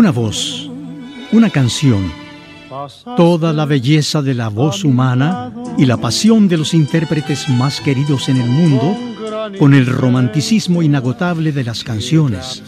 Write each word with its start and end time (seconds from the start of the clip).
Una 0.00 0.12
voz, 0.12 0.70
una 1.30 1.50
canción, 1.50 2.10
toda 3.18 3.52
la 3.52 3.66
belleza 3.66 4.22
de 4.22 4.32
la 4.32 4.48
voz 4.48 4.82
humana 4.82 5.52
y 5.76 5.84
la 5.84 5.98
pasión 5.98 6.48
de 6.48 6.56
los 6.56 6.72
intérpretes 6.72 7.50
más 7.50 7.82
queridos 7.82 8.30
en 8.30 8.38
el 8.38 8.48
mundo, 8.48 8.96
con 9.58 9.74
el 9.74 9.84
romanticismo 9.84 10.82
inagotable 10.82 11.52
de 11.52 11.64
las 11.64 11.84
canciones, 11.84 12.62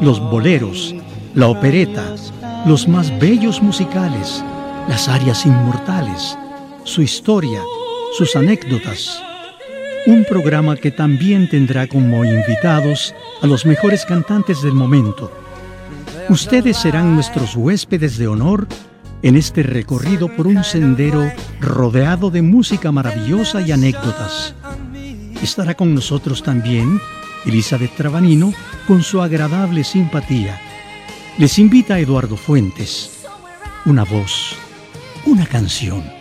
los 0.00 0.20
boleros, 0.20 0.94
la 1.34 1.48
opereta, 1.48 2.14
los 2.64 2.88
más 2.88 3.12
bellos 3.20 3.60
musicales, 3.60 4.42
las 4.88 5.06
arias 5.06 5.44
inmortales, 5.44 6.38
su 6.84 7.02
historia, 7.02 7.60
sus 8.16 8.34
anécdotas. 8.36 9.22
Un 10.06 10.24
programa 10.24 10.76
que 10.76 10.90
también 10.90 11.46
tendrá 11.46 11.86
como 11.86 12.24
invitados 12.24 13.14
a 13.42 13.46
los 13.46 13.66
mejores 13.66 14.06
cantantes 14.06 14.62
del 14.62 14.72
momento 14.72 15.30
Ustedes 16.28 16.76
serán 16.76 17.14
nuestros 17.14 17.56
huéspedes 17.56 18.18
de 18.18 18.28
honor 18.28 18.66
en 19.22 19.36
este 19.36 19.62
recorrido 19.62 20.28
por 20.34 20.46
un 20.46 20.64
sendero 20.64 21.30
rodeado 21.60 22.30
de 22.30 22.42
música 22.42 22.92
maravillosa 22.92 23.60
y 23.60 23.72
anécdotas. 23.72 24.54
Estará 25.42 25.74
con 25.74 25.94
nosotros 25.94 26.42
también 26.42 27.00
Elizabeth 27.46 27.96
Trabanino 27.96 28.52
con 28.86 29.02
su 29.02 29.20
agradable 29.20 29.84
simpatía. 29.84 30.60
Les 31.38 31.58
invita 31.58 31.98
Eduardo 31.98 32.36
Fuentes. 32.36 33.24
Una 33.86 34.04
voz, 34.04 34.54
una 35.26 35.46
canción. 35.46 36.19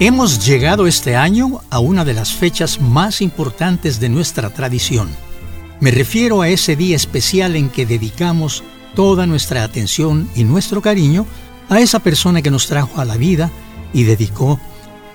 Hemos 0.00 0.46
llegado 0.46 0.86
este 0.86 1.16
año 1.16 1.60
a 1.70 1.80
una 1.80 2.04
de 2.04 2.14
las 2.14 2.32
fechas 2.32 2.80
más 2.80 3.20
importantes 3.20 3.98
de 3.98 4.08
nuestra 4.08 4.48
tradición. 4.48 5.08
Me 5.80 5.90
refiero 5.90 6.40
a 6.40 6.48
ese 6.48 6.76
día 6.76 6.94
especial 6.94 7.56
en 7.56 7.68
que 7.68 7.84
dedicamos 7.84 8.62
toda 8.94 9.26
nuestra 9.26 9.64
atención 9.64 10.30
y 10.36 10.44
nuestro 10.44 10.82
cariño 10.82 11.26
a 11.68 11.80
esa 11.80 11.98
persona 11.98 12.42
que 12.42 12.50
nos 12.52 12.68
trajo 12.68 13.00
a 13.00 13.04
la 13.04 13.16
vida 13.16 13.50
y 13.92 14.04
dedicó 14.04 14.60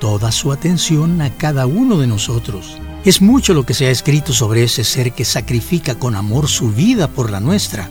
toda 0.02 0.34
su 0.34 0.52
atención 0.52 1.22
a 1.22 1.30
cada 1.30 1.66
uno 1.66 1.98
de 1.98 2.08
nosotros. 2.08 2.78
Es 3.06 3.22
mucho 3.22 3.54
lo 3.54 3.66
que 3.66 3.74
se 3.74 3.88
ha 3.88 3.90
escrito 3.90 4.34
sobre 4.34 4.64
ese 4.64 4.84
ser 4.84 5.14
que 5.14 5.24
sacrifica 5.24 5.96
con 5.96 6.14
amor 6.14 6.50
su 6.50 6.74
vida 6.74 7.08
por 7.08 7.32
la 7.32 7.40
nuestra 7.40 7.88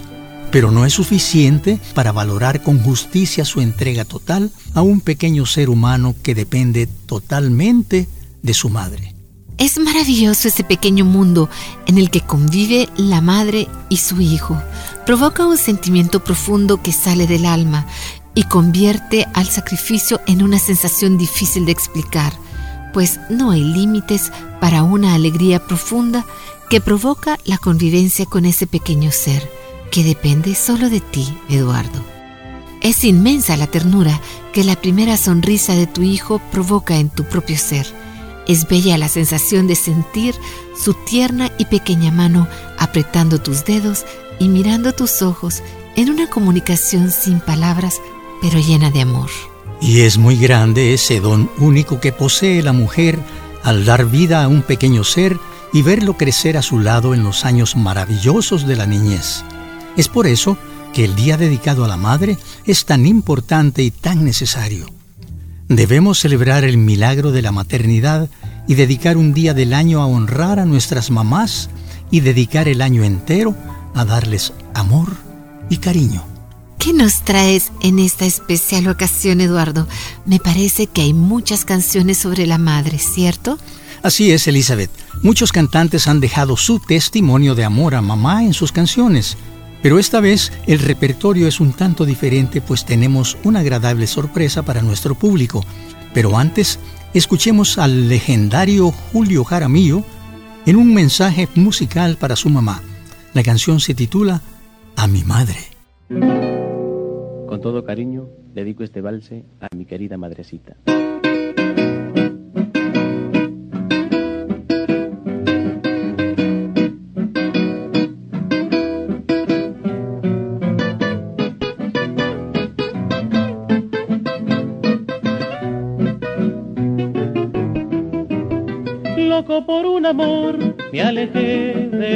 pero 0.52 0.70
no 0.70 0.84
es 0.84 0.92
suficiente 0.92 1.80
para 1.94 2.12
valorar 2.12 2.62
con 2.62 2.78
justicia 2.78 3.44
su 3.46 3.62
entrega 3.62 4.04
total 4.04 4.52
a 4.74 4.82
un 4.82 5.00
pequeño 5.00 5.46
ser 5.46 5.70
humano 5.70 6.14
que 6.22 6.34
depende 6.34 6.86
totalmente 6.86 8.06
de 8.42 8.54
su 8.54 8.68
madre. 8.68 9.14
Es 9.56 9.78
maravilloso 9.78 10.48
ese 10.48 10.62
pequeño 10.62 11.06
mundo 11.06 11.48
en 11.86 11.96
el 11.96 12.10
que 12.10 12.20
convive 12.20 12.88
la 12.96 13.20
madre 13.22 13.66
y 13.88 13.96
su 13.96 14.20
hijo. 14.20 14.60
Provoca 15.06 15.46
un 15.46 15.56
sentimiento 15.56 16.22
profundo 16.22 16.82
que 16.82 16.92
sale 16.92 17.26
del 17.26 17.46
alma 17.46 17.86
y 18.34 18.44
convierte 18.44 19.26
al 19.32 19.46
sacrificio 19.48 20.20
en 20.26 20.42
una 20.42 20.58
sensación 20.58 21.16
difícil 21.16 21.64
de 21.64 21.72
explicar, 21.72 22.34
pues 22.92 23.20
no 23.30 23.52
hay 23.52 23.64
límites 23.64 24.30
para 24.60 24.82
una 24.82 25.14
alegría 25.14 25.66
profunda 25.66 26.26
que 26.68 26.82
provoca 26.82 27.38
la 27.44 27.56
convivencia 27.56 28.26
con 28.26 28.44
ese 28.44 28.66
pequeño 28.66 29.12
ser 29.12 29.61
que 29.92 30.02
depende 30.02 30.54
solo 30.54 30.88
de 30.88 31.00
ti, 31.00 31.32
Eduardo. 31.50 32.02
Es 32.80 33.04
inmensa 33.04 33.56
la 33.56 33.68
ternura 33.68 34.20
que 34.52 34.64
la 34.64 34.74
primera 34.74 35.16
sonrisa 35.16 35.74
de 35.74 35.86
tu 35.86 36.02
hijo 36.02 36.40
provoca 36.50 36.96
en 36.96 37.10
tu 37.10 37.24
propio 37.24 37.56
ser. 37.58 37.86
Es 38.48 38.66
bella 38.66 38.98
la 38.98 39.08
sensación 39.08 39.68
de 39.68 39.76
sentir 39.76 40.34
su 40.74 40.94
tierna 40.94 41.52
y 41.58 41.66
pequeña 41.66 42.10
mano 42.10 42.48
apretando 42.78 43.40
tus 43.40 43.64
dedos 43.66 44.04
y 44.40 44.48
mirando 44.48 44.92
tus 44.92 45.22
ojos 45.22 45.62
en 45.94 46.10
una 46.10 46.28
comunicación 46.28 47.12
sin 47.12 47.38
palabras, 47.38 48.00
pero 48.40 48.58
llena 48.58 48.90
de 48.90 49.02
amor. 49.02 49.30
Y 49.80 50.00
es 50.00 50.16
muy 50.16 50.36
grande 50.36 50.94
ese 50.94 51.20
don 51.20 51.50
único 51.58 52.00
que 52.00 52.12
posee 52.12 52.62
la 52.62 52.72
mujer 52.72 53.18
al 53.62 53.84
dar 53.84 54.06
vida 54.06 54.42
a 54.42 54.48
un 54.48 54.62
pequeño 54.62 55.04
ser 55.04 55.38
y 55.72 55.82
verlo 55.82 56.16
crecer 56.16 56.56
a 56.56 56.62
su 56.62 56.78
lado 56.78 57.14
en 57.14 57.22
los 57.22 57.44
años 57.44 57.76
maravillosos 57.76 58.66
de 58.66 58.76
la 58.76 58.86
niñez. 58.86 59.44
Es 59.96 60.08
por 60.08 60.26
eso 60.26 60.56
que 60.92 61.04
el 61.04 61.14
día 61.14 61.36
dedicado 61.36 61.84
a 61.84 61.88
la 61.88 61.96
madre 61.96 62.38
es 62.66 62.84
tan 62.84 63.06
importante 63.06 63.82
y 63.82 63.90
tan 63.90 64.24
necesario. 64.24 64.86
Debemos 65.68 66.18
celebrar 66.18 66.64
el 66.64 66.76
milagro 66.76 67.32
de 67.32 67.42
la 67.42 67.52
maternidad 67.52 68.28
y 68.68 68.74
dedicar 68.74 69.16
un 69.16 69.32
día 69.32 69.54
del 69.54 69.72
año 69.72 70.00
a 70.00 70.06
honrar 70.06 70.58
a 70.58 70.66
nuestras 70.66 71.10
mamás 71.10 71.70
y 72.10 72.20
dedicar 72.20 72.68
el 72.68 72.82
año 72.82 73.04
entero 73.04 73.56
a 73.94 74.04
darles 74.04 74.52
amor 74.74 75.16
y 75.70 75.78
cariño. 75.78 76.24
¿Qué 76.78 76.92
nos 76.92 77.22
traes 77.22 77.70
en 77.80 77.98
esta 77.98 78.24
especial 78.24 78.88
ocasión, 78.88 79.40
Eduardo? 79.40 79.86
Me 80.26 80.40
parece 80.40 80.88
que 80.88 81.02
hay 81.02 81.14
muchas 81.14 81.64
canciones 81.64 82.18
sobre 82.18 82.46
la 82.46 82.58
madre, 82.58 82.98
¿cierto? 82.98 83.56
Así 84.02 84.32
es, 84.32 84.48
Elizabeth. 84.48 84.90
Muchos 85.22 85.52
cantantes 85.52 86.08
han 86.08 86.18
dejado 86.18 86.56
su 86.56 86.80
testimonio 86.80 87.54
de 87.54 87.64
amor 87.64 87.94
a 87.94 88.02
mamá 88.02 88.42
en 88.42 88.52
sus 88.52 88.72
canciones. 88.72 89.36
Pero 89.82 89.98
esta 89.98 90.20
vez 90.20 90.52
el 90.66 90.78
repertorio 90.78 91.48
es 91.48 91.60
un 91.60 91.72
tanto 91.72 92.04
diferente 92.04 92.60
pues 92.60 92.84
tenemos 92.84 93.36
una 93.44 93.60
agradable 93.60 94.06
sorpresa 94.06 94.62
para 94.62 94.80
nuestro 94.80 95.16
público. 95.16 95.64
Pero 96.14 96.38
antes, 96.38 96.78
escuchemos 97.14 97.78
al 97.78 98.08
legendario 98.08 98.90
Julio 98.90 99.44
Jaramillo 99.44 100.04
en 100.66 100.76
un 100.76 100.94
mensaje 100.94 101.48
musical 101.56 102.16
para 102.16 102.36
su 102.36 102.48
mamá. 102.48 102.80
La 103.34 103.42
canción 103.42 103.80
se 103.80 103.94
titula 103.94 104.40
A 104.96 105.08
mi 105.08 105.24
madre. 105.24 105.58
Con 106.08 107.60
todo 107.60 107.84
cariño, 107.84 108.28
dedico 108.54 108.84
este 108.84 109.00
valse 109.00 109.44
a 109.60 109.74
mi 109.74 109.84
querida 109.84 110.16
madrecita. 110.16 110.76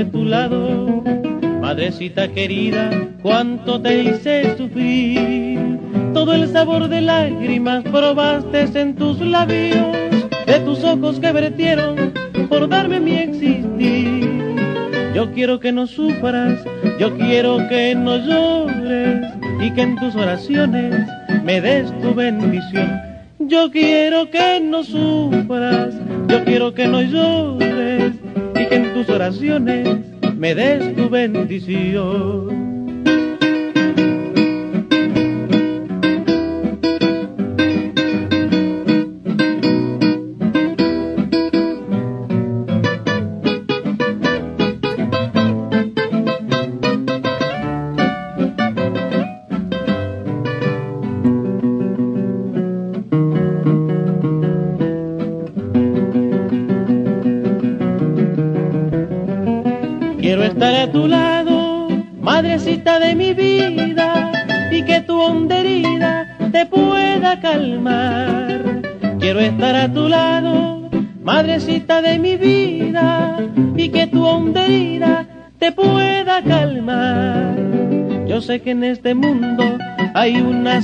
Tu 0.05 0.25
lado. 0.25 1.03
Madrecita 1.61 2.29
querida, 2.29 2.91
cuánto 3.23 3.81
te 3.81 4.03
hice 4.03 4.57
sufrir. 4.57 5.79
Todo 6.15 6.35
el 6.35 6.49
sabor 6.49 6.89
de 6.89 7.01
lágrimas 7.01 7.83
probaste 7.85 8.69
en 8.81 8.95
tus 8.95 9.21
labios, 9.21 9.87
de 10.47 10.61
tus 10.61 10.85
ojos 10.85 11.19
que 11.19 11.33
vertieron 11.33 12.13
por 12.49 12.69
darme 12.69 13.01
mi 13.01 13.17
existir. 13.17 14.31
Yo 15.15 15.33
quiero 15.33 15.59
que 15.59 15.73
no 15.73 15.87
sufras, 15.87 16.63
yo 17.01 17.17
quiero 17.17 17.67
que 17.69 17.95
no 17.95 18.17
llores 18.19 19.27
y 19.61 19.71
que 19.73 19.83
en 19.83 19.97
tus 19.97 20.15
oraciones 20.15 21.07
me 21.43 21.61
des 21.61 21.91
tu 22.01 22.15
bendición. 22.15 23.01
Yo 23.39 23.71
quiero 23.71 24.31
que 24.31 24.61
no 24.61 24.85
sufras, 24.85 25.95
yo 26.29 26.45
quiero 26.45 26.75
que 26.75 26.87
no 26.87 27.03
llores 27.03 28.13
tus 28.97 29.11
oraciones 29.11 29.99
me 30.39 30.55
des 30.55 30.95
tu 30.97 31.11
bendición. 31.11 32.56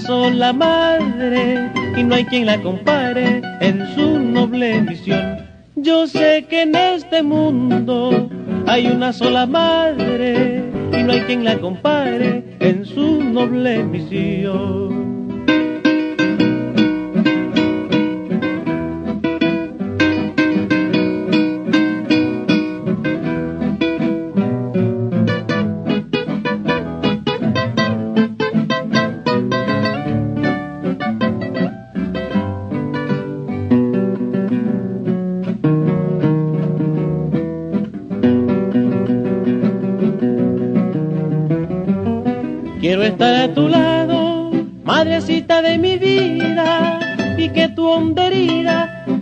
Sola 0.02 0.52
madre 0.52 1.70
y 1.96 2.02
no 2.02 2.14
hay 2.14 2.24
quien 2.24 2.46
la 2.46 2.60
compare 2.60 3.40
en 3.60 3.86
su 3.94 4.18
noble 4.18 4.82
misión. 4.82 5.38
Yo 5.76 6.06
sé 6.06 6.46
que 6.48 6.62
en 6.62 6.74
este 6.74 7.22
mundo 7.22 8.28
hay 8.66 8.86
una 8.86 9.12
sola 9.12 9.46
madre 9.46 10.64
y 10.92 11.02
no 11.02 11.12
hay 11.12 11.20
quien 11.22 11.44
la 11.44 11.58
compare 11.58 12.56
en 12.60 12.84
su 12.84 13.22
noble 13.22 13.84
misión. 13.84 15.01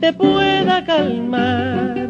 Te 0.00 0.12
pueda 0.12 0.84
calmar. 0.84 2.08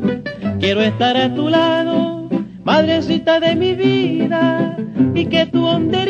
Quiero 0.61 0.81
estar 0.83 1.17
a 1.17 1.35
tu 1.35 1.49
lado, 1.49 2.29
madrecita 2.65 3.41
de 3.41 3.57
mi 3.57 3.75
vida, 3.75 4.77
y 5.15 5.27
que 5.27 5.47
tu 5.47 5.67
honda 5.67 6.05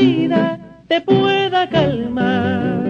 te 0.88 1.00
pueda 1.00 1.68
calmar. 1.68 2.84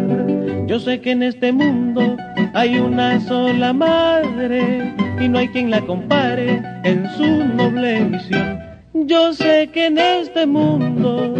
Yo 0.67 0.79
sé 0.79 1.01
que 1.01 1.13
en 1.13 1.23
este 1.23 1.53
mundo 1.53 2.17
hay 2.55 2.79
una 2.79 3.21
sola 3.21 3.73
madre 3.73 4.95
y 5.21 5.29
no 5.29 5.39
hay 5.39 5.49
quien 5.49 5.71
la 5.71 5.81
compare 5.83 6.63
en 6.85 7.09
su 7.17 7.45
noble 7.45 8.01
misión. 8.01 8.59
Yo 8.95 9.33
sé 9.33 9.69
que 9.73 9.87
en 9.87 9.99
este 9.99 10.47
mundo 10.47 11.35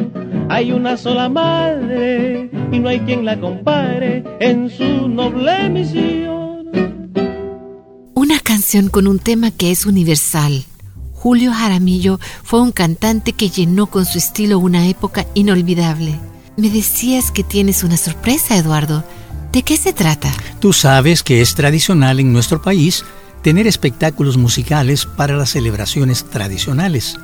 hay 0.49 0.73
una 0.73 0.97
sola 0.97 1.29
madre 1.29 2.51
y 2.73 2.79
no 2.79 2.89
hay 2.89 3.01
quien 3.01 3.25
la 3.25 3.37
compare 3.39 4.23
en 4.41 4.69
su 4.69 5.09
noble 5.09 5.69
misión. 5.71 6.40
Con 8.91 9.07
un 9.07 9.19
tema 9.19 9.51
que 9.51 9.71
es 9.71 9.87
universal. 9.87 10.67
Julio 11.15 11.51
Jaramillo 11.51 12.21
fue 12.45 12.61
un 12.61 12.73
cantante 12.73 13.33
que 13.33 13.49
llenó 13.49 13.87
con 13.87 14.05
su 14.05 14.19
estilo 14.19 14.59
una 14.59 14.87
época 14.87 15.27
inolvidable. 15.33 16.21
Me 16.59 16.69
decías 16.69 17.31
que 17.31 17.43
tienes 17.43 17.85
una 17.85 17.97
sorpresa, 17.97 18.59
Eduardo. 18.59 19.03
¿De 19.51 19.63
qué 19.63 19.79
se 19.79 19.95
trata? 19.95 20.31
Tú 20.61 20.75
sabes 20.75 21.23
que 21.23 21.41
es 21.41 21.55
tradicional 21.55 22.21
en 22.21 22.35
nuestro 22.35 22.61
país 22.61 23.03
tener 23.43 23.67
espectáculos 23.67 24.37
musicales 24.37 25.07
para 25.07 25.37
las 25.37 25.51
celebraciones 25.51 26.27
tradicionales. 26.29 27.17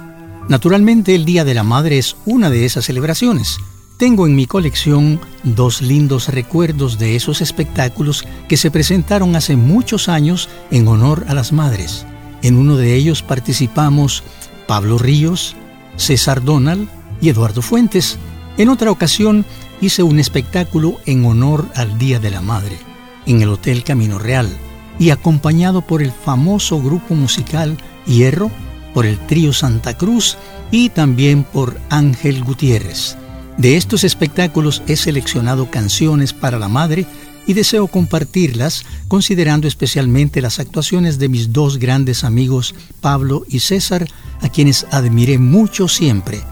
Naturalmente 0.48 1.14
el 1.14 1.26
Día 1.26 1.44
de 1.44 1.52
la 1.52 1.64
Madre 1.64 1.98
es 1.98 2.16
una 2.24 2.48
de 2.48 2.64
esas 2.64 2.86
celebraciones. 2.86 3.58
Tengo 3.96 4.26
en 4.26 4.36
mi 4.36 4.44
colección 4.44 5.18
dos 5.42 5.80
lindos 5.80 6.28
recuerdos 6.28 6.98
de 6.98 7.16
esos 7.16 7.40
espectáculos 7.40 8.26
que 8.46 8.58
se 8.58 8.70
presentaron 8.70 9.34
hace 9.36 9.56
muchos 9.56 10.10
años 10.10 10.50
en 10.70 10.86
honor 10.86 11.24
a 11.28 11.34
las 11.34 11.50
madres. 11.50 12.04
En 12.42 12.58
uno 12.58 12.76
de 12.76 12.94
ellos 12.94 13.22
participamos 13.22 14.22
Pablo 14.66 14.98
Ríos, 14.98 15.56
César 15.96 16.44
Donald 16.44 16.90
y 17.22 17.30
Eduardo 17.30 17.62
Fuentes. 17.62 18.18
En 18.58 18.68
otra 18.68 18.90
ocasión 18.90 19.46
hice 19.80 20.02
un 20.02 20.18
espectáculo 20.18 20.98
en 21.06 21.24
honor 21.24 21.66
al 21.74 21.98
Día 21.98 22.20
de 22.20 22.30
la 22.30 22.42
Madre, 22.42 22.76
en 23.24 23.40
el 23.40 23.48
Hotel 23.48 23.82
Camino 23.82 24.18
Real, 24.18 24.50
y 24.98 25.08
acompañado 25.08 25.80
por 25.80 26.02
el 26.02 26.12
famoso 26.12 26.82
grupo 26.82 27.14
musical 27.14 27.78
Hierro, 28.06 28.50
por 28.92 29.06
el 29.06 29.18
trío 29.20 29.54
Santa 29.54 29.96
Cruz 29.96 30.36
y 30.70 30.90
también 30.90 31.44
por 31.44 31.78
Ángel 31.88 32.44
Gutiérrez. 32.44 33.16
De 33.58 33.76
estos 33.76 34.04
espectáculos 34.04 34.82
he 34.86 34.96
seleccionado 34.96 35.70
canciones 35.70 36.32
para 36.32 36.58
la 36.58 36.68
madre 36.68 37.06
y 37.46 37.54
deseo 37.54 37.86
compartirlas 37.86 38.84
considerando 39.08 39.66
especialmente 39.66 40.42
las 40.42 40.58
actuaciones 40.58 41.18
de 41.18 41.28
mis 41.28 41.52
dos 41.52 41.78
grandes 41.78 42.24
amigos 42.24 42.74
Pablo 43.00 43.44
y 43.48 43.60
César, 43.60 44.06
a 44.42 44.48
quienes 44.48 44.86
admiré 44.90 45.38
mucho 45.38 45.88
siempre. 45.88 46.42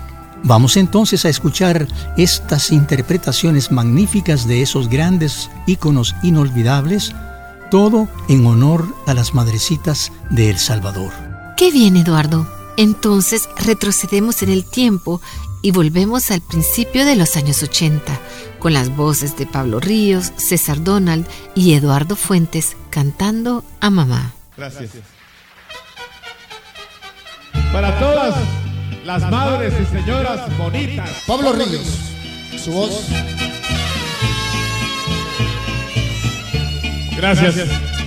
Vamos 0.44 0.76
entonces 0.76 1.24
a 1.24 1.28
escuchar 1.28 1.88
estas 2.16 2.70
interpretaciones 2.70 3.70
magníficas 3.70 4.46
de 4.46 4.62
esos 4.62 4.88
grandes 4.88 5.50
íconos 5.66 6.14
inolvidables, 6.22 7.12
todo 7.70 8.08
en 8.28 8.46
honor 8.46 8.86
a 9.06 9.14
las 9.14 9.34
madrecitas 9.34 10.12
de 10.30 10.50
El 10.50 10.58
Salvador. 10.58 11.12
Qué 11.56 11.70
bien, 11.70 11.96
Eduardo. 11.96 12.46
Entonces 12.76 13.48
retrocedemos 13.56 14.42
en 14.42 14.50
el 14.50 14.64
tiempo 14.64 15.20
y 15.64 15.70
volvemos 15.70 16.30
al 16.30 16.42
principio 16.42 17.06
de 17.06 17.16
los 17.16 17.36
años 17.38 17.62
80, 17.62 18.20
con 18.58 18.74
las 18.74 18.94
voces 18.94 19.38
de 19.38 19.46
Pablo 19.46 19.80
Ríos, 19.80 20.30
César 20.36 20.84
Donald 20.84 21.26
y 21.54 21.72
Eduardo 21.72 22.16
Fuentes 22.16 22.76
cantando 22.90 23.64
a 23.80 23.88
mamá. 23.88 24.34
Gracias. 24.58 24.90
Para 27.72 27.98
todas 27.98 28.34
las 29.06 29.30
madres 29.30 29.72
y 29.80 29.86
señoras 29.86 30.54
bonitas. 30.58 31.08
Pablo 31.26 31.54
Ríos, 31.54 31.86
su 32.62 32.70
voz. 32.70 33.06
Gracias. 37.16 38.03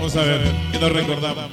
Vamos 0.00 0.16
a 0.16 0.22
ver, 0.22 0.40
¿qué 0.72 0.78
nos 0.78 0.92
recordamos? 0.92 1.50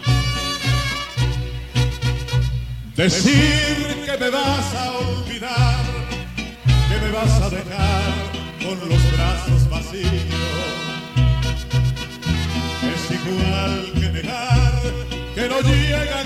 Decir 2.96 4.06
que 4.06 4.18
me 4.18 4.30
vas 4.30 4.74
a 4.74 4.92
olvidar, 4.94 5.76
que 6.88 7.06
me 7.06 7.12
vas 7.12 7.42
a 7.42 7.50
dejar 7.50 8.14
con 8.64 8.88
los 8.88 9.12
brazos 9.12 9.70
vacíos. 9.70 10.14
Es 12.94 13.12
igual 13.12 13.92
que 13.96 14.10
negar 14.14 14.82
que 15.36 15.50
no 15.50 15.60
llegan 15.60 16.17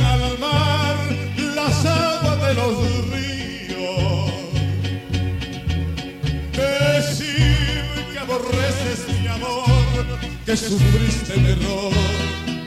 que 10.52 10.58
sufriste 10.58 11.38
mi 11.38 11.50
error 11.52 11.94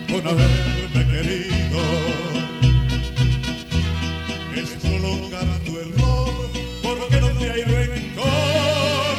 con 0.09 0.27
haberme 0.27 1.03
querido. 1.13 1.81
Es 4.57 4.71
prolongar 4.81 5.47
tu 5.67 5.79
error 5.79 6.33
porque 6.83 7.21
donde 7.21 7.51
hay 7.51 7.63
rencor, 7.63 9.17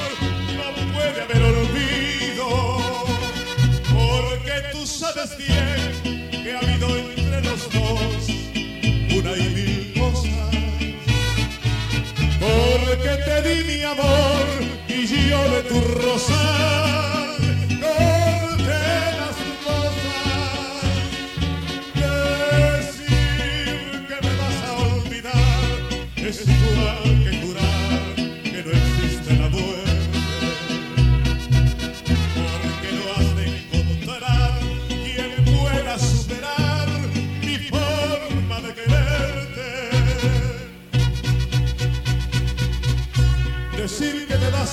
no 0.57 0.93
puede 0.95 1.22
haber 1.22 1.43
olvido, 1.43 2.48
porque 3.93 4.55
tú 4.72 4.88
sabes 4.88 5.38
bien 5.38 6.41
que 6.43 6.53
ha 6.53 6.57
habido 6.57 6.88
entre 6.98 7.41
los 7.43 7.69
dos 7.72 8.29
una 9.15 9.38
y 9.38 9.50
mil 9.57 9.93
cosas. 9.93 10.55
Porque 12.39 13.12
te 13.25 13.41
di 13.48 13.63
mi 13.63 13.84
amor 13.84 14.45
y 14.88 15.05
yo 15.05 15.51
de 15.51 15.62
tu 15.69 15.81
rosal. 16.01 16.85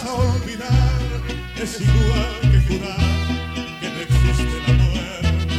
A 0.07 0.15
olvidar 0.15 1.01
es 1.61 1.81
igual 1.81 2.41
que 2.41 2.61
jurar 2.67 2.99
que 3.81 3.89
no 3.89 4.01
existe 4.01 4.59
la 4.67 4.73
muerte. 4.85 5.59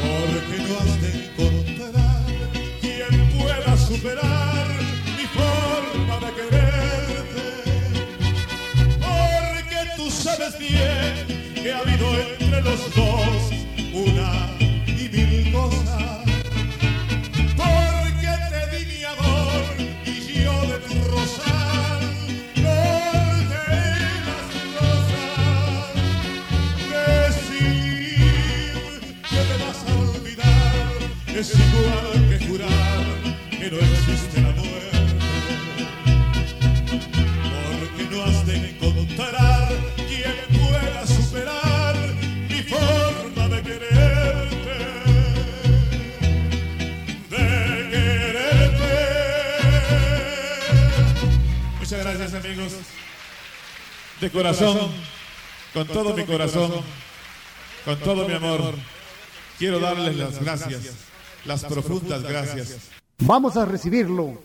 Porque 0.00 0.56
no 0.66 0.78
has 0.78 1.00
de 1.00 1.10
encontrar 1.24 2.24
quien 2.80 3.30
pueda 3.36 3.76
superar 3.76 4.68
mi 5.16 5.26
forma 5.38 6.26
de 6.26 6.32
quererte. 6.38 7.46
Porque 9.00 9.78
tú 9.96 10.10
sabes 10.10 10.58
bien 10.58 11.54
que 11.54 11.72
ha 11.72 11.78
habido 11.78 12.06
entre 12.20 12.62
los 12.62 12.94
dos 12.94 13.49
amigos. 52.34 52.72
De 54.20 54.30
corazón, 54.30 54.78
con 55.72 55.86
todo 55.86 56.14
mi 56.14 56.24
corazón, 56.24 56.72
con 57.84 57.98
todo 58.00 58.28
mi 58.28 58.34
amor, 58.34 58.74
quiero 59.58 59.80
darles 59.80 60.16
las 60.16 60.42
gracias, 60.42 60.82
las 61.44 61.64
profundas 61.64 62.22
gracias. 62.22 62.76
Vamos 63.18 63.56
a 63.56 63.64
recibirlo 63.64 64.38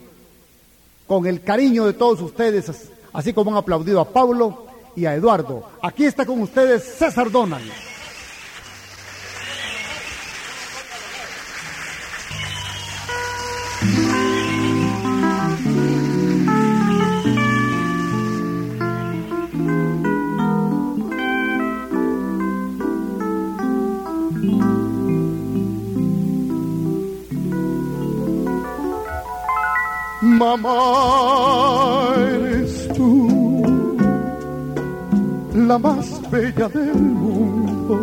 con 1.08 1.26
el 1.28 1.44
cariño 1.44 1.86
de 1.86 1.94
todos 1.94 2.22
ustedes, 2.22 2.72
así 3.14 3.34
como 3.34 3.52
han 3.52 3.58
aplaudido 3.58 4.00
a 4.00 4.10
Pablo 4.12 4.68
y 4.96 5.06
a 5.06 5.14
Eduardo. 5.14 5.70
Aquí 5.82 6.06
está 6.06 6.26
con 6.26 6.42
ustedes 6.42 6.84
César 6.98 7.30
Donald. 7.30 7.70
Mamá, 30.38 32.14
eres 32.18 32.90
tú 32.94 33.96
la 35.54 35.78
más 35.78 36.22
bella 36.30 36.68
del 36.68 36.96
mundo 36.96 38.02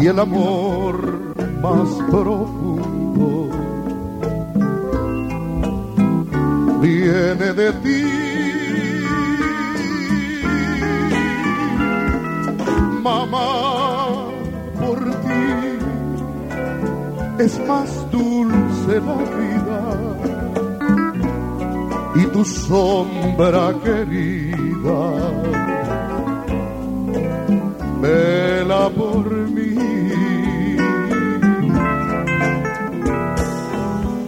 y 0.00 0.06
el 0.06 0.18
amor 0.18 0.96
más 1.60 1.88
profundo 2.10 3.50
viene 6.80 7.52
de 7.52 7.72
ti. 7.82 8.02
Mamá, 13.02 14.28
por 14.80 14.98
ti 14.98 15.44
es 17.38 17.60
más 17.66 18.10
dulce 18.10 19.00
la 19.00 19.16
vida 19.38 19.73
tu 22.34 22.44
sombra 22.44 23.72
querida 23.84 25.02
vela 28.00 28.90
por 28.90 29.24
mí. 29.54 29.76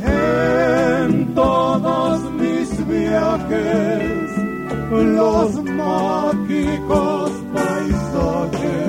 En 0.04 1.34
todos 1.34 2.20
mis 2.40 2.68
viajes, 2.86 4.30
los 5.18 5.50
mágicos 5.64 7.30
paisajes 7.54 8.88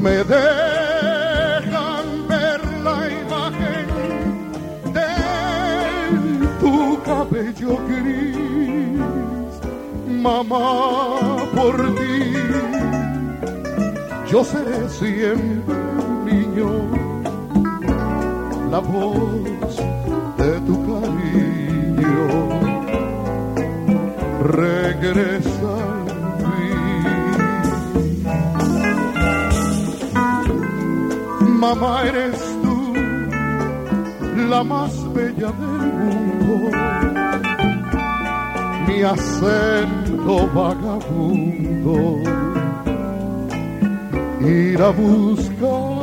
me 0.00 0.16
dejan 0.24 0.69
mamá, 10.20 11.36
por 11.54 11.76
ti. 11.96 12.32
Yo 14.30 14.44
seré 14.44 14.88
siempre 14.88 15.74
niño, 16.24 16.70
la 18.70 18.78
voz 18.78 19.76
de 20.38 20.60
tu 20.66 20.76
cariño. 20.86 22.26
Regresa 24.44 25.72
al. 25.88 26.10
Mamá, 31.60 32.02
eres 32.06 32.38
tú 32.62 32.70
la 34.48 34.64
más 34.64 34.92
bella 35.12 35.50
del 35.60 35.92
mundo. 35.98 36.70
Mi 38.86 39.02
acento 39.02 40.09
vagabundo 40.54 42.20
ir 44.40 44.82
a 44.82 44.90
buscar. 44.90 46.00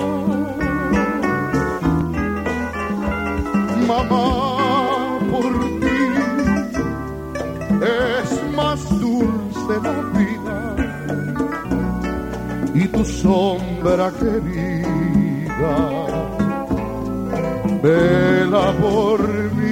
Mamá, 3.88 5.20
por 5.32 5.54
ti 5.82 6.02
es 7.82 8.30
más 8.56 8.80
dulce 9.00 9.74
la 9.82 9.98
vida 10.18 10.60
y 12.74 12.88
tu 12.88 13.04
sombra 13.06 14.12
querida 14.20 15.76
vela 17.82 18.74
por 18.82 19.20
mí. 19.54 19.67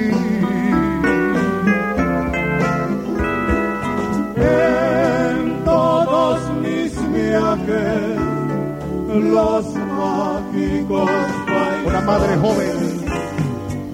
Viajes, 7.66 8.18
los 9.32 9.66
mágicos 9.76 11.10
Una 11.86 12.02
madre 12.02 12.36
joven 12.38 12.96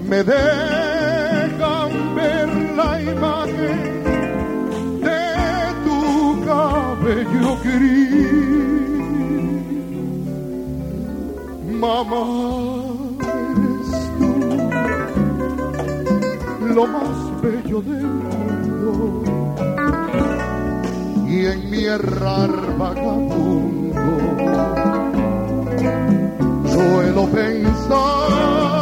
me 0.08 0.22
dejan 0.22 2.14
ver 2.14 2.48
la 2.76 3.00
imagen 3.00 3.78
de 5.00 5.20
tu 5.84 6.44
cabello 6.44 7.56
gris. 7.64 8.32
Mamá, 11.80 12.24
eres 13.22 13.90
tú 14.18 14.30
lo 16.74 16.86
más 16.86 17.18
bello 17.40 17.80
del 17.80 18.06
mundo. 18.06 19.31
En 21.44 21.68
mi 21.68 21.84
errar 21.84 22.50
vagabundo. 22.78 24.00
Suelo 26.72 27.26
pensar 27.26 28.81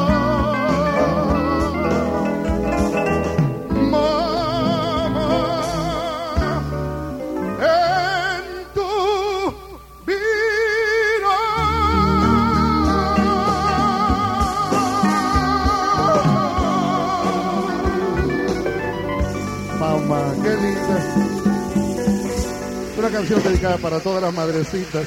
canción 23.10 23.42
dedicada 23.42 23.76
para 23.78 24.00
todas 24.00 24.22
las 24.22 24.34
madrecitas. 24.34 25.06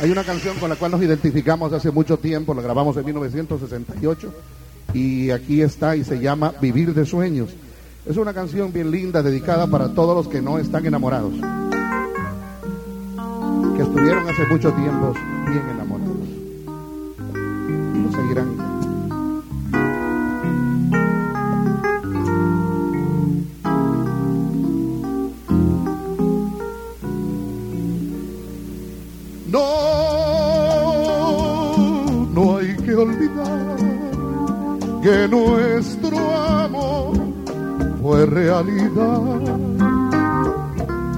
Hay 0.00 0.10
una 0.10 0.24
canción 0.24 0.58
con 0.58 0.68
la 0.68 0.76
cual 0.76 0.90
nos 0.90 1.02
identificamos 1.02 1.72
hace 1.72 1.90
mucho 1.90 2.18
tiempo, 2.18 2.54
la 2.54 2.62
grabamos 2.62 2.96
en 2.96 3.04
1968 3.04 4.34
y 4.94 5.30
aquí 5.30 5.62
está 5.62 5.94
y 5.94 6.02
se 6.04 6.18
llama 6.18 6.52
Vivir 6.60 6.92
de 6.92 7.06
Sueños. 7.06 7.50
Es 8.04 8.16
una 8.16 8.34
canción 8.34 8.72
bien 8.72 8.90
linda 8.90 9.22
dedicada 9.22 9.68
para 9.68 9.94
todos 9.94 10.16
los 10.16 10.28
que 10.28 10.42
no 10.42 10.58
están 10.58 10.84
enamorados, 10.86 11.34
que 13.76 13.82
estuvieron 13.82 14.28
hace 14.28 14.44
mucho 14.46 14.72
tiempo 14.72 15.14
bien 15.46 15.68
enamorados. 15.70 16.28
Y 17.94 18.12
seguirán. 18.12 18.71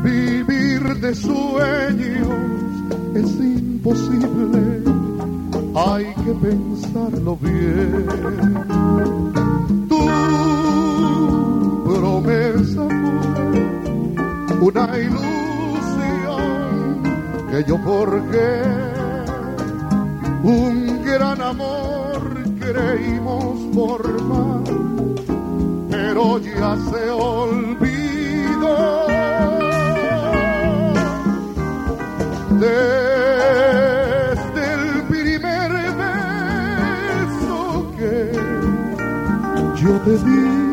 Vivir 0.02 0.82
de 1.00 1.14
sueños 1.14 2.28
es 3.14 3.36
imposible, 3.40 4.82
hay 5.74 6.06
que 6.24 6.32
pensarlo 6.32 7.33
yo 40.14 40.20
te 40.20 40.24
di 40.30 40.64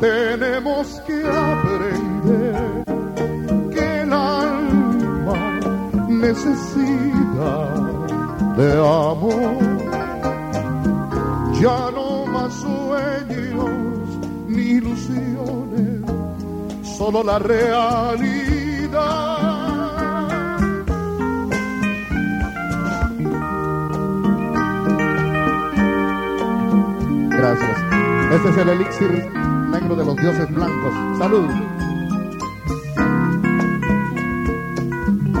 tenemos 0.00 1.00
que 1.06 1.22
aprender 1.26 2.84
que 3.72 4.02
el 4.02 4.12
alma 4.12 5.60
necesita 6.08 7.52
de 8.56 8.72
amor. 8.72 9.56
Ya 11.60 11.90
no 11.90 12.26
más 12.26 12.52
sueños 12.52 13.70
ni 14.48 14.62
ilusiones, 14.62 16.02
solo 16.82 17.22
la 17.22 17.38
realidad. 17.38 18.35
Dioses 30.16 30.50
blancos. 30.52 31.18
Salud. 31.18 31.48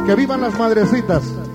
Que 0.06 0.14
vivan 0.14 0.40
las 0.40 0.58
madrecitas. 0.58 1.45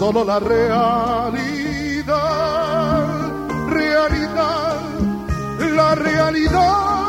Solo 0.00 0.24
la 0.24 0.40
realidad, 0.40 1.28
realidad, 3.68 4.76
la 5.58 5.94
realidad. 5.94 7.00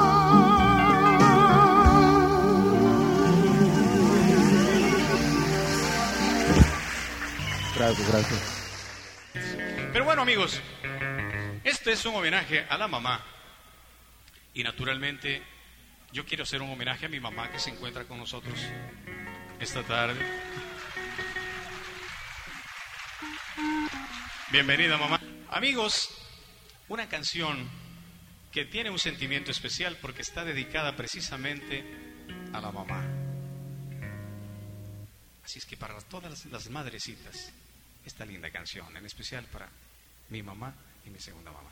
Gracias, 7.78 8.12
gracias. 8.12 8.41
Pero 9.93 10.04
bueno 10.04 10.21
amigos, 10.24 10.62
este 11.81 11.93
es 11.93 12.05
un 12.05 12.13
homenaje 12.13 12.63
a 12.69 12.77
la 12.77 12.87
mamá. 12.87 13.25
Y 14.53 14.61
naturalmente 14.61 15.41
yo 16.11 16.23
quiero 16.27 16.43
hacer 16.43 16.61
un 16.61 16.69
homenaje 16.69 17.07
a 17.07 17.09
mi 17.09 17.19
mamá 17.19 17.51
que 17.51 17.57
se 17.57 17.71
encuentra 17.71 18.03
con 18.03 18.19
nosotros 18.19 18.53
esta 19.59 19.81
tarde. 19.81 20.23
Bienvenida, 24.51 24.95
mamá. 24.95 25.19
Amigos, 25.49 26.09
una 26.87 27.09
canción 27.09 27.67
que 28.51 28.65
tiene 28.65 28.91
un 28.91 28.99
sentimiento 28.99 29.49
especial 29.49 29.97
porque 29.99 30.21
está 30.21 30.45
dedicada 30.45 30.95
precisamente 30.95 31.83
a 32.53 32.61
la 32.61 32.71
mamá. 32.71 33.03
Así 35.43 35.57
es 35.57 35.65
que 35.65 35.77
para 35.77 35.99
todas 36.01 36.45
las 36.45 36.69
madrecitas, 36.69 37.51
esta 38.05 38.23
linda 38.23 38.51
canción, 38.51 38.95
en 38.95 39.03
especial 39.03 39.45
para 39.45 39.67
mi 40.29 40.43
mamá 40.43 40.75
y 41.05 41.09
mi 41.09 41.19
segunda 41.19 41.51
mamá. 41.51 41.71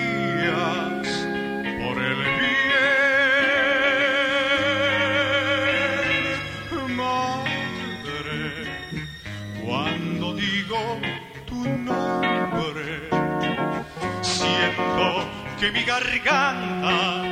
que 15.61 15.71
mi 15.71 15.83
garganta 15.83 17.23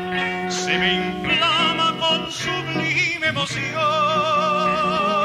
se 0.52 0.78
me 0.78 0.94
inflama 0.94 1.98
con 1.98 2.32
sublime 2.32 3.30
emoción. 3.30 5.19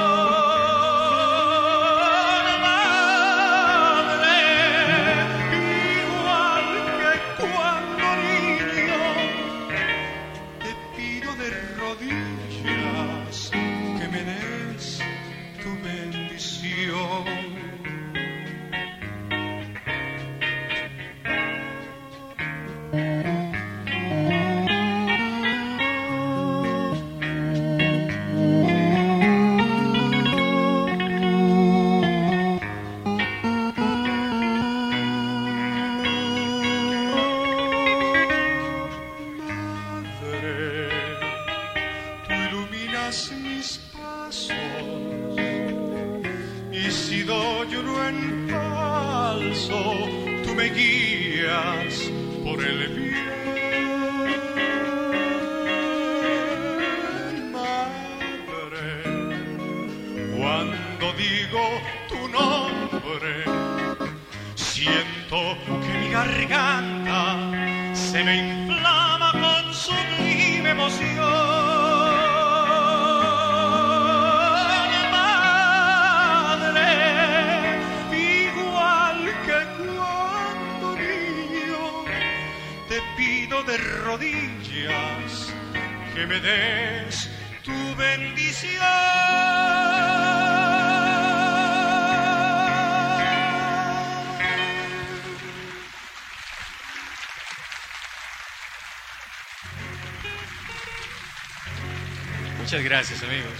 Muchas 102.58 102.82
gracias, 102.82 103.22
amigos. 103.22 103.52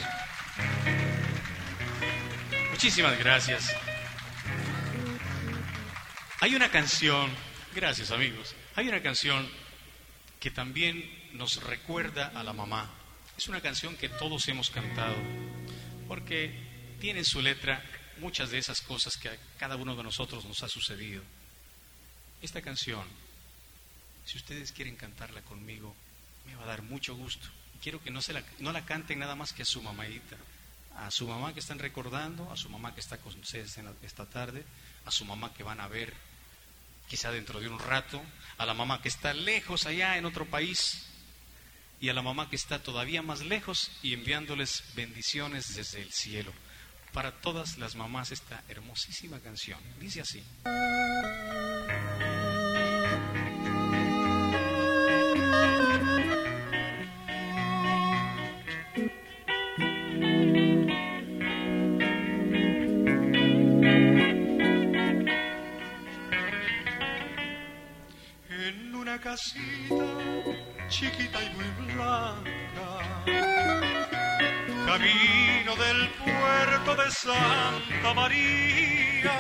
Muchísimas 2.70 3.18
gracias. 3.18 3.74
Hay 6.40 6.54
una 6.54 6.70
canción, 6.70 7.30
gracias 7.74 8.10
amigos, 8.10 8.54
hay 8.76 8.88
una 8.88 9.02
canción 9.02 9.48
que 10.40 10.50
también 10.50 11.08
nos 11.32 11.62
recuerda 11.62 12.32
a 12.34 12.42
la 12.42 12.52
mamá. 12.52 12.90
Es 13.36 13.48
una 13.48 13.60
canción 13.60 13.96
que 13.96 14.08
todos 14.08 14.46
hemos 14.48 14.70
cantado, 14.70 15.16
porque 16.06 16.52
tiene 17.00 17.20
en 17.20 17.24
su 17.24 17.40
letra 17.40 17.82
muchas 18.18 18.50
de 18.50 18.58
esas 18.58 18.80
cosas 18.80 19.16
que 19.16 19.28
a 19.28 19.36
cada 19.58 19.76
uno 19.76 19.96
de 19.96 20.02
nosotros 20.02 20.44
nos 20.44 20.62
ha 20.62 20.68
sucedido. 20.68 21.22
Esta 22.42 22.62
canción, 22.62 23.04
si 24.24 24.36
ustedes 24.36 24.72
quieren 24.72 24.96
cantarla 24.96 25.42
conmigo, 25.42 25.94
me 26.46 26.54
va 26.54 26.64
a 26.64 26.66
dar 26.66 26.82
mucho 26.82 27.14
gusto 27.14 27.48
quiero 27.84 28.02
que 28.02 28.10
no, 28.10 28.20
la, 28.28 28.42
no 28.60 28.72
la 28.72 28.86
canten 28.86 29.18
nada 29.18 29.34
más 29.34 29.52
que 29.52 29.60
a 29.60 29.66
su 29.66 29.82
mamadita, 29.82 30.36
a 30.96 31.10
su 31.10 31.28
mamá 31.28 31.52
que 31.52 31.60
están 31.60 31.78
recordando, 31.78 32.50
a 32.50 32.56
su 32.56 32.70
mamá 32.70 32.94
que 32.94 33.00
está 33.00 33.18
con 33.18 33.38
ustedes 33.38 33.78
esta 34.02 34.24
tarde, 34.24 34.64
a 35.04 35.10
su 35.10 35.26
mamá 35.26 35.52
que 35.52 35.62
van 35.62 35.80
a 35.80 35.86
ver 35.86 36.14
quizá 37.08 37.30
dentro 37.30 37.60
de 37.60 37.68
un 37.68 37.78
rato, 37.78 38.22
a 38.58 38.66
la 38.66 38.74
mamá 38.74 39.02
que 39.02 39.08
está 39.08 39.32
lejos 39.32 39.86
allá 39.86 40.16
en 40.16 40.24
otro 40.24 40.46
país 40.46 41.06
y 42.00 42.08
a 42.08 42.14
la 42.14 42.22
mamá 42.22 42.50
que 42.50 42.56
está 42.56 42.82
todavía 42.82 43.22
más 43.22 43.40
lejos 43.40 43.90
y 44.02 44.14
enviándoles 44.14 44.84
bendiciones 44.94 45.74
desde 45.74 46.02
el 46.02 46.12
cielo. 46.12 46.52
Para 47.12 47.32
todas 47.40 47.78
las 47.78 47.94
mamás 47.94 48.32
esta 48.32 48.62
hermosísima 48.68 49.40
canción. 49.40 49.80
Dice 50.00 50.20
así. 50.20 50.42
Chiquita 70.88 71.38
y 71.42 71.50
muy 71.56 71.68
blanca. 71.94 72.88
Camino 74.86 75.76
del 75.76 76.08
puerto 76.10 76.96
de 77.02 77.10
Santa 77.10 78.14
María. 78.14 79.36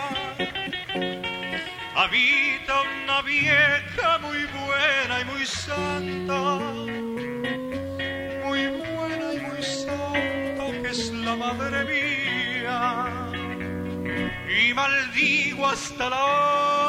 Habita 1.94 2.74
una 2.82 3.22
vieja 3.22 4.18
muy 4.18 4.44
buena 4.44 5.20
y 5.20 5.24
muy 5.24 5.46
santa. 5.46 6.40
Muy 8.44 8.66
buena 8.66 9.32
y 9.32 9.40
muy 9.40 9.62
santa 9.62 10.64
que 10.82 10.88
es 10.90 11.12
la 11.12 11.36
madre 11.36 11.84
mía. 11.84 13.06
Y 14.60 14.74
maldigo 14.74 15.66
hasta 15.66 16.10
la 16.10 16.24
hora 16.24 16.83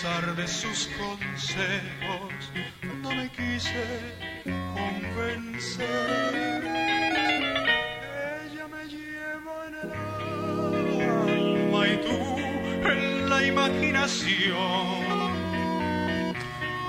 pesar 0.00 0.34
de 0.34 0.48
sus 0.48 0.88
consejos, 0.98 2.32
no 3.02 3.10
me 3.10 3.30
quise 3.32 3.84
convencer. 4.44 5.84
Ella 8.46 8.66
me 8.68 8.84
lleva 8.88 9.66
en 9.66 9.74
el 9.74 9.92
alma 11.02 11.86
y 11.86 11.96
tú 11.98 12.18
en 12.88 13.28
la 13.28 13.46
imaginación. 13.46 14.54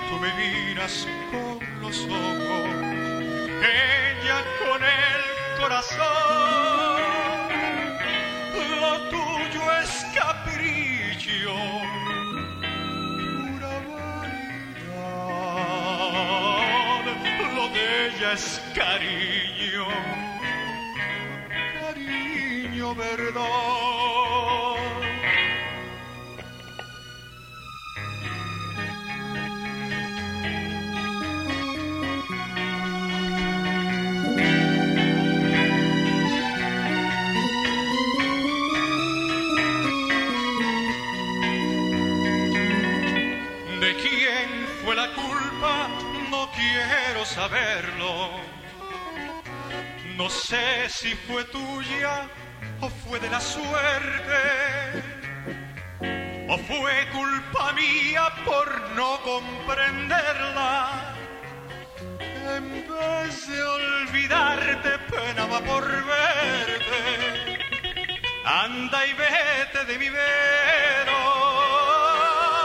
Tú 0.08 0.14
me 0.18 0.30
miras 0.40 1.06
con 1.30 1.58
los 1.82 1.98
ojos, 2.04 2.66
ella 3.60 4.38
con 4.64 4.82
el 4.82 5.60
corazón 5.60 6.91
de 18.32 18.38
ella 18.38 18.40
es 18.40 18.60
cariño, 18.74 19.86
cariño 21.80 22.94
verdad. 22.94 24.01
saberlo. 47.24 48.30
No 50.16 50.28
sé 50.28 50.88
si 50.88 51.14
fue 51.14 51.44
tuya 51.44 52.28
o 52.80 52.88
fue 52.88 53.18
de 53.20 53.30
la 53.30 53.40
suerte. 53.40 54.42
O 56.48 56.58
fue 56.58 57.08
culpa 57.12 57.72
mía 57.72 58.32
por 58.44 58.90
no 58.90 59.20
comprenderla. 59.22 61.14
En 62.56 62.86
vez 62.88 63.48
de 63.48 63.62
olvidarte, 63.62 64.98
penaba 65.10 65.60
por 65.60 65.84
verte. 65.84 67.58
Anda 68.44 69.06
y 69.06 69.12
vete 69.12 69.84
de 69.86 69.98
mi 69.98 70.08
vero 70.10 71.22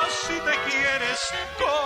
si 0.09 0.33
te 0.33 0.55
quieres 0.69 1.19
con 1.57 1.76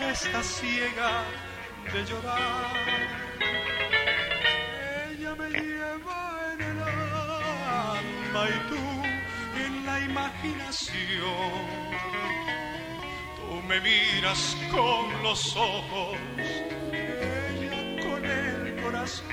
ve 0.00 0.10
está 0.10 0.42
ciega 0.42 1.24
de 1.92 2.04
llorar. 2.04 2.74
Ella 5.10 5.34
me 5.34 5.48
lleva 5.50 6.20
en 6.52 6.60
el 6.60 6.82
alma 6.82 8.42
y 8.48 8.58
tú 8.70 8.82
en 9.64 9.86
la 9.86 10.00
imaginación. 10.00 11.62
Tú 13.36 13.62
me 13.68 13.80
miras 13.80 14.56
con 14.70 15.22
los 15.22 15.56
ojos, 15.56 16.16
ella 16.92 18.02
con 18.04 18.24
el 18.24 18.82
corazón. 18.82 19.26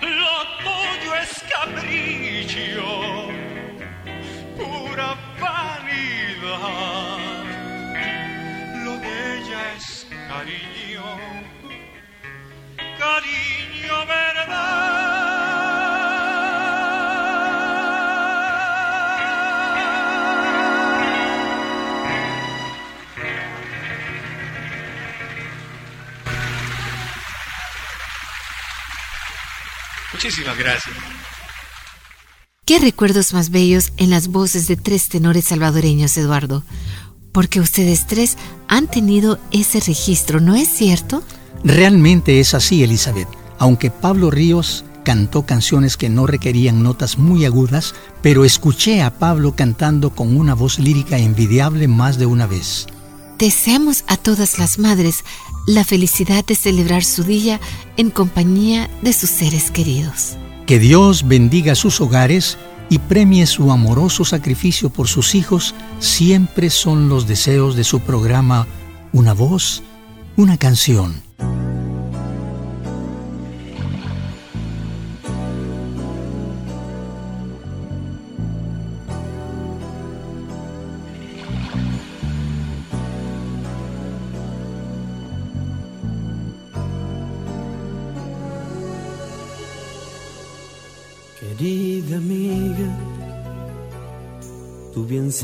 Lo 0.00 0.36
tuyo 0.64 1.14
es 1.22 1.44
capricho, 1.54 3.28
cariño, 10.36 11.04
cariño 12.98 14.06
verdad. 14.06 15.16
Muchísimas 30.12 30.58
gracias. 30.58 30.96
¿Qué 32.66 32.78
recuerdos 32.80 33.32
más 33.32 33.50
bellos 33.50 33.92
en 33.96 34.10
las 34.10 34.28
voces 34.28 34.66
de 34.66 34.76
tres 34.76 35.08
tenores 35.08 35.46
salvadoreños, 35.46 36.16
Eduardo? 36.16 36.64
Porque 37.32 37.60
ustedes 37.60 38.06
tres 38.06 38.36
han 38.68 38.88
tenido 38.88 39.38
ese 39.52 39.80
registro, 39.80 40.40
¿no 40.40 40.54
es 40.54 40.68
cierto? 40.68 41.22
Realmente 41.64 42.40
es 42.40 42.54
así, 42.54 42.82
Elizabeth. 42.82 43.28
Aunque 43.58 43.90
Pablo 43.90 44.30
Ríos 44.30 44.84
cantó 45.04 45.46
canciones 45.46 45.96
que 45.96 46.08
no 46.08 46.26
requerían 46.26 46.82
notas 46.82 47.16
muy 47.16 47.44
agudas, 47.44 47.94
pero 48.22 48.44
escuché 48.44 49.02
a 49.02 49.18
Pablo 49.18 49.54
cantando 49.54 50.10
con 50.10 50.36
una 50.36 50.54
voz 50.54 50.78
lírica 50.78 51.18
envidiable 51.18 51.86
más 51.88 52.18
de 52.18 52.26
una 52.26 52.46
vez. 52.46 52.86
Deseamos 53.38 54.04
a 54.08 54.16
todas 54.16 54.58
las 54.58 54.78
madres 54.78 55.24
la 55.66 55.84
felicidad 55.84 56.44
de 56.44 56.54
celebrar 56.54 57.04
su 57.04 57.22
día 57.22 57.60
en 57.96 58.10
compañía 58.10 58.90
de 59.02 59.12
sus 59.12 59.30
seres 59.30 59.70
queridos. 59.70 60.36
Que 60.66 60.78
Dios 60.78 61.28
bendiga 61.28 61.74
sus 61.74 62.00
hogares 62.00 62.58
y 62.88 62.98
premie 62.98 63.46
su 63.46 63.70
amoroso 63.72 64.24
sacrificio 64.24 64.90
por 64.90 65.08
sus 65.08 65.34
hijos, 65.34 65.74
siempre 65.98 66.70
son 66.70 67.08
los 67.08 67.26
deseos 67.26 67.76
de 67.76 67.84
su 67.84 68.00
programa 68.00 68.66
Una 69.12 69.34
voz, 69.34 69.82
una 70.36 70.56
canción. 70.58 71.25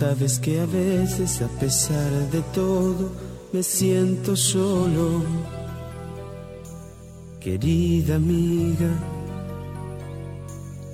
Sabes 0.02 0.40
que 0.40 0.58
a 0.58 0.66
veces 0.66 1.40
a 1.42 1.48
pesar 1.60 2.10
de 2.32 2.42
todo 2.52 3.12
me 3.52 3.62
siento 3.62 4.34
solo. 4.34 5.22
Querida 7.38 8.16
amiga, 8.16 8.90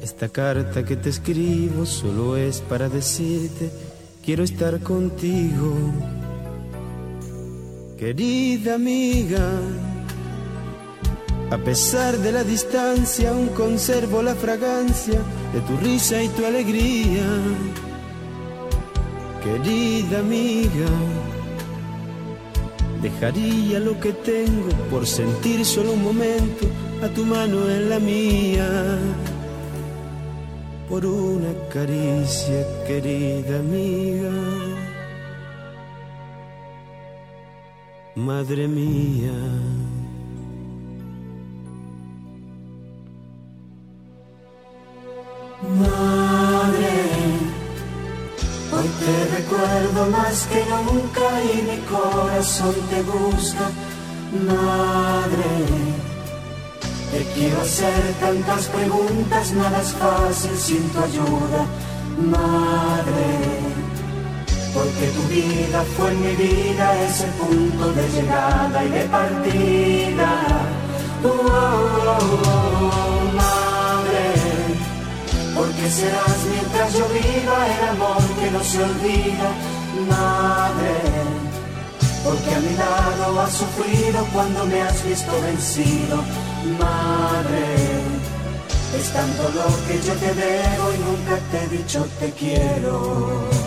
esta 0.02 0.28
carta 0.28 0.84
que 0.84 0.96
te 0.96 1.08
escribo 1.08 1.86
solo 1.86 2.36
es 2.36 2.60
para 2.60 2.90
decirte 2.90 3.70
quiero 4.22 4.44
estar 4.44 4.78
contigo. 4.80 5.72
Querida 7.96 8.74
amiga, 8.74 9.46
a 11.50 11.56
pesar 11.56 12.18
de 12.18 12.30
la 12.32 12.44
distancia, 12.44 13.30
aún 13.30 13.48
conservo 13.62 14.22
la 14.22 14.34
fragancia 14.34 15.18
de 15.54 15.60
tu 15.62 15.78
risa 15.78 16.22
y 16.22 16.28
tu 16.28 16.44
alegría. 16.44 17.26
Querida 19.48 20.18
amiga, 20.18 20.90
dejaría 23.00 23.80
lo 23.80 23.98
que 23.98 24.12
tengo 24.12 24.68
por 24.90 25.06
sentir 25.06 25.64
solo 25.64 25.92
un 25.92 26.02
momento 26.04 26.66
a 27.02 27.08
tu 27.08 27.24
mano 27.24 27.58
en 27.70 27.88
la 27.88 27.98
mía. 27.98 28.68
Por 30.86 31.06
una 31.06 31.52
caricia, 31.72 32.66
querida 32.86 33.60
amiga. 33.60 34.30
Madre 38.16 38.68
mía. 38.68 39.32
Más 50.10 50.46
que 50.50 50.64
nunca 50.66 51.26
y 51.42 51.62
mi 51.62 51.78
corazón 51.86 52.74
te 52.90 53.02
busca. 53.02 53.70
Madre, 54.46 55.50
te 57.10 57.24
quiero 57.34 57.60
hacer 57.60 58.14
tantas 58.20 58.66
preguntas, 58.66 59.52
nada 59.52 59.80
es 59.80 59.92
fácil 59.92 60.56
sin 60.56 60.88
tu 60.90 60.98
ayuda. 60.98 61.66
Madre, 62.18 63.30
porque 64.74 65.06
tu 65.16 65.22
vida 65.28 65.84
fue 65.96 66.10
mi 66.12 66.34
vida, 66.36 67.04
ese 67.06 67.26
punto 67.38 67.92
de 67.92 68.08
llegada 68.10 68.84
y 68.84 68.88
de 68.88 69.04
partida. 69.04 70.30
Oh, 71.24 71.28
oh, 71.28 72.18
oh, 72.46 73.34
madre, 73.34 74.26
porque 75.54 75.90
serás 75.90 76.38
mientras 76.48 76.92
yo 76.94 77.06
viva 77.08 77.66
el 77.66 77.88
amor 77.88 78.22
que 78.38 78.50
no 78.50 78.62
se 78.62 78.82
olvida, 78.82 79.48
madre. 80.06 80.94
Porque 82.24 82.54
a 82.54 82.60
mi 82.60 82.76
lado 82.76 83.40
has 83.40 83.52
sufrido 83.52 84.24
cuando 84.32 84.66
me 84.66 84.82
has 84.82 85.04
visto 85.04 85.32
vencido, 85.40 86.16
madre. 86.78 87.76
Es 88.98 89.12
tanto 89.12 89.42
lo 89.50 89.66
que 89.86 90.00
yo 90.06 90.14
te 90.14 90.34
debo 90.34 90.92
y 90.92 90.98
nunca 90.98 91.38
te 91.50 91.64
he 91.64 91.68
dicho 91.78 92.06
te 92.18 92.30
quiero. 92.32 93.57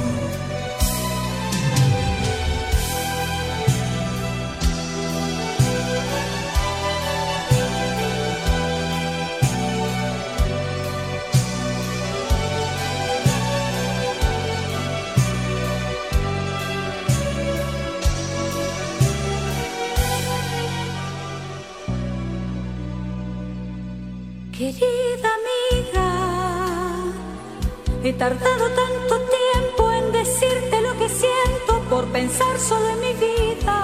Tardado 28.22 28.68
tanto 28.84 29.16
tiempo 29.40 29.92
en 29.92 30.12
decirte 30.12 30.80
lo 30.80 30.96
que 31.00 31.10
siento 31.10 31.82
por 31.90 32.06
pensar 32.10 32.56
solo 32.60 32.88
en 32.90 33.00
mi 33.00 33.14
vida. 33.26 33.78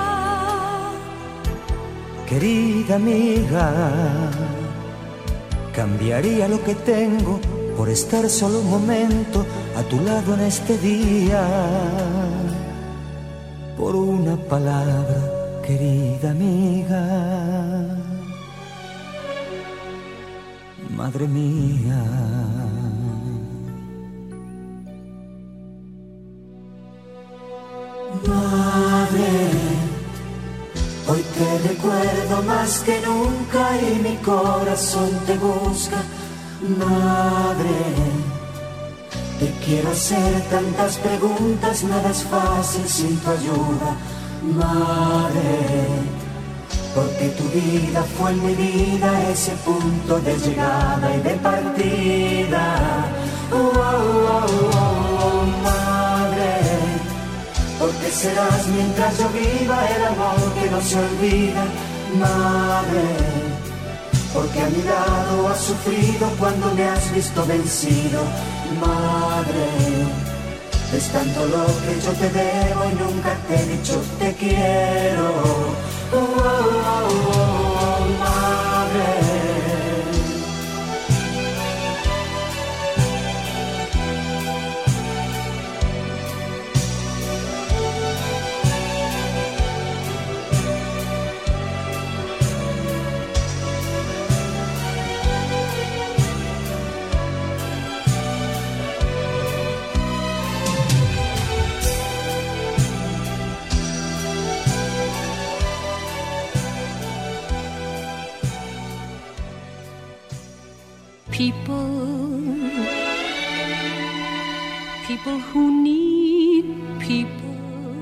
Querida 2.30 2.98
amiga, 2.98 3.72
cambiaría 5.74 6.48
lo 6.48 6.64
que 6.64 6.76
tengo 6.76 7.40
por 7.76 7.90
estar 7.90 8.30
solo 8.30 8.60
un 8.60 8.70
momento 8.70 9.44
a 9.76 9.82
tu 9.90 10.00
lado 10.02 10.36
en 10.36 10.42
este 10.42 10.78
día. 10.78 11.44
Por 13.76 13.96
una 13.96 14.36
palabra, 14.36 15.20
querida 15.66 16.30
amiga. 16.30 17.02
Madre 20.96 21.28
mía. 21.28 22.67
Madre, 28.26 29.28
hoy 31.08 31.24
te 31.38 31.68
recuerdo 31.68 32.42
más 32.44 32.80
que 32.80 33.00
nunca 33.02 33.70
y 33.80 34.00
mi 34.00 34.16
corazón 34.18 35.12
te 35.26 35.38
busca. 35.38 35.98
Madre, 36.80 37.70
te 39.40 39.52
quiero 39.66 39.92
hacer 39.92 40.42
tantas 40.50 40.98
preguntas, 40.98 41.84
nada 41.84 42.10
es 42.10 42.24
fácil 42.24 42.88
sin 42.88 43.18
tu 43.20 43.30
ayuda. 43.30 43.96
madre, 44.42 45.88
porque 46.96 47.30
tu 47.38 47.44
vida 47.50 48.04
fue 48.18 48.34
mi 48.34 48.56
vida 48.56 49.30
ese 49.30 49.52
punto 49.58 50.20
de 50.20 50.38
llegada 50.38 51.16
y 51.16 51.22
de 51.22 51.36
partida. 51.36 53.06
Oh, 53.52 53.72
oh, 53.76 54.46
oh, 54.74 54.87
porque 57.88 58.12
serás 58.12 58.68
mientras 58.68 59.18
yo 59.18 59.30
viva 59.30 59.80
el 59.96 60.06
amor 60.06 60.54
que 60.60 60.70
no 60.70 60.82
se 60.82 61.00
olvida, 61.00 61.64
madre 62.20 63.48
porque 64.34 64.60
a 64.62 64.70
mi 64.70 64.84
lado 64.84 65.48
has 65.48 65.60
sufrido 65.62 66.30
cuando 66.38 66.72
me 66.76 66.84
has 66.84 67.12
visto 67.14 67.46
vencido, 67.46 68.22
madre. 68.80 69.66
Es 70.94 71.10
tanto 71.12 71.46
lo 71.46 71.66
que 71.66 72.00
yo 72.06 72.12
te 72.12 72.30
debo 72.30 72.86
y 72.86 72.94
nunca 73.04 73.36
te 73.48 73.56
he 73.56 73.66
dicho 73.66 74.02
te 74.20 74.34
quiero. 74.36 75.28
Oh, 76.14 76.18
oh, 76.18 77.08
oh, 77.10 77.47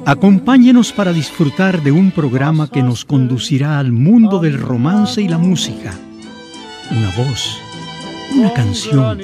Acompáñenos 0.08 0.92
para 0.92 1.12
disfrutar 1.12 1.82
de 1.82 1.92
un 1.92 2.12
programa 2.12 2.70
que 2.70 2.84
nos 2.84 3.04
conducirá 3.04 3.80
al 3.80 3.92
mundo 3.92 4.38
del 4.38 4.60
romance 4.62 5.20
y 5.20 5.28
la 5.28 5.40
música. 5.40 5.96
Una 6.92 7.10
voz, 7.18 7.58
una 8.36 8.54
canción. 8.54 9.20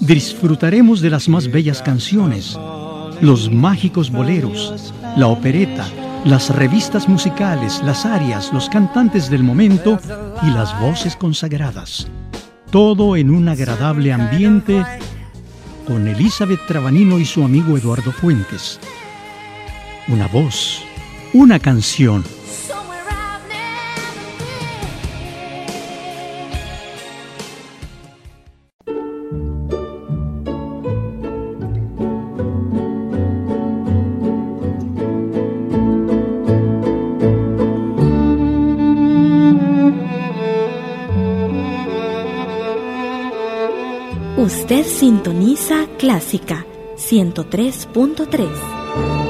Disfrutaremos 0.00 1.00
de 1.00 1.08
las 1.08 1.30
más 1.30 1.50
bellas 1.50 1.80
canciones, 1.80 2.58
los 3.22 3.50
mágicos 3.50 4.10
boleros, 4.10 4.92
la 5.16 5.28
opereta, 5.28 5.86
las 6.26 6.54
revistas 6.54 7.08
musicales, 7.08 7.80
las 7.82 8.04
arias, 8.04 8.52
los 8.52 8.68
cantantes 8.68 9.30
del 9.30 9.42
momento 9.42 9.98
y 10.42 10.50
las 10.50 10.78
voces 10.78 11.16
consagradas. 11.16 12.06
Todo 12.70 13.16
en 13.16 13.30
un 13.30 13.48
agradable 13.48 14.12
ambiente 14.12 14.84
con 15.86 16.06
Elizabeth 16.06 16.66
Trabanino 16.66 17.18
y 17.18 17.24
su 17.24 17.42
amigo 17.42 17.78
Eduardo 17.78 18.12
Fuentes 18.12 18.78
una 20.08 20.26
voz, 20.28 20.82
una 21.32 21.58
canción. 21.58 22.24
Usted 44.36 44.86
sintoniza 44.86 45.86
Clásica 45.98 46.64
103.3. 46.96 49.29